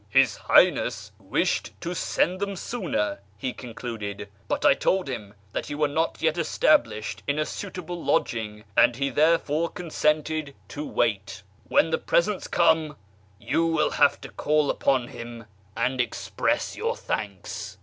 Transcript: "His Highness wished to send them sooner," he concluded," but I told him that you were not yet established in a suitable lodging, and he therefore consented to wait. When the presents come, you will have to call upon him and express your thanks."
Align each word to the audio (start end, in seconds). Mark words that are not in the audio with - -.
"His 0.09 0.35
Highness 0.37 1.11
wished 1.19 1.79
to 1.81 1.93
send 1.93 2.39
them 2.39 2.55
sooner," 2.55 3.19
he 3.37 3.53
concluded," 3.53 4.29
but 4.47 4.65
I 4.65 4.73
told 4.73 5.07
him 5.07 5.35
that 5.51 5.69
you 5.69 5.77
were 5.77 5.87
not 5.87 6.23
yet 6.23 6.39
established 6.39 7.21
in 7.27 7.37
a 7.37 7.45
suitable 7.45 8.03
lodging, 8.03 8.63
and 8.75 8.95
he 8.95 9.11
therefore 9.11 9.69
consented 9.69 10.55
to 10.69 10.83
wait. 10.87 11.43
When 11.67 11.91
the 11.91 11.99
presents 11.99 12.47
come, 12.47 12.97
you 13.39 13.67
will 13.67 13.91
have 13.91 14.19
to 14.21 14.29
call 14.29 14.71
upon 14.71 15.09
him 15.09 15.45
and 15.77 16.01
express 16.01 16.75
your 16.75 16.95
thanks." 16.97 17.77